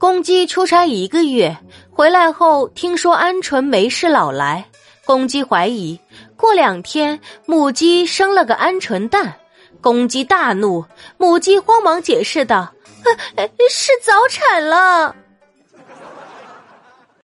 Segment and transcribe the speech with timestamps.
[0.00, 1.54] 公鸡出差一个月，
[1.92, 4.64] 回来后听说鹌鹑没事，老来
[5.04, 6.00] 公鸡怀疑
[6.38, 9.34] 过两天母鸡生了个鹌鹑蛋。
[9.82, 10.82] 公鸡大怒，
[11.18, 12.72] 母鸡慌忙解释道：
[13.36, 15.14] 呃，是早产了。